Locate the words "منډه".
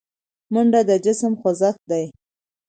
0.53-0.81